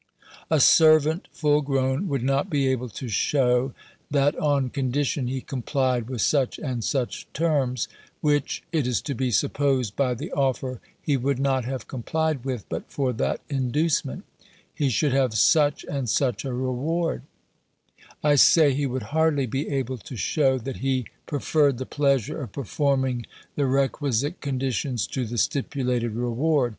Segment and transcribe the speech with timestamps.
[0.49, 3.71] A servant, full grown, would not be able to shew,
[4.09, 7.87] that, on condition he complied with such and such terms
[8.19, 12.67] (which, it is to be supposed by the offer, he would not have complied with,
[12.67, 14.25] but for that inducement),
[14.73, 17.21] he should have such and such a reward;
[18.23, 22.51] I say, he would hardly be able to shew, that he preferred the pleasure of
[22.53, 26.69] performing the requisite conditions to the stipulated reward.